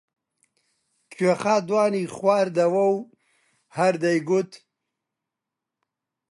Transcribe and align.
کوێخا 1.13 1.55
دوانی 1.69 2.05
خواردەوە 2.15 2.85
و 2.95 2.97
هەر 3.77 3.93
دەیگوت: 4.03 4.51